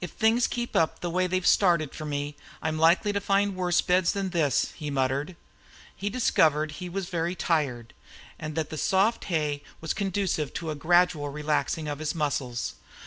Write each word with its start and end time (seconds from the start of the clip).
"If 0.00 0.12
things 0.12 0.46
keep 0.46 0.74
up 0.74 1.00
the 1.00 1.10
way 1.10 1.26
they've 1.26 1.46
started 1.46 1.94
for 1.94 2.06
me 2.06 2.36
I'm 2.62 2.78
likely 2.78 3.12
to 3.12 3.20
find 3.20 3.54
worse 3.54 3.82
beds 3.82 4.12
than 4.12 4.30
this," 4.30 4.72
he 4.74 4.88
muttered. 4.90 5.36
He 5.94 6.08
discovered 6.08 6.70
he 6.70 6.88
was 6.88 7.10
very 7.10 7.34
tired, 7.34 7.92
and 8.38 8.54
that 8.54 8.70
the 8.70 8.78
soft 8.78 9.24
hay 9.24 9.62
was 9.82 9.92
conducive 9.92 10.54
to 10.54 10.70
a 10.70 10.74
gradual 10.74 11.28
relaxing 11.28 11.86
of 11.86 11.98
his 11.98 12.14
muscles. 12.14 12.76